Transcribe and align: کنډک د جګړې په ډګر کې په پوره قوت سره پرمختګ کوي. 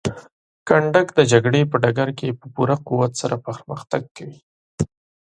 کنډک 0.67 1.07
د 1.17 1.19
جګړې 1.31 1.61
په 1.71 1.75
ډګر 1.83 2.09
کې 2.19 2.29
په 2.39 2.45
پوره 2.53 2.75
قوت 2.87 3.11
سره 3.21 3.35
پرمختګ 3.45 4.01
کوي. 4.17 4.39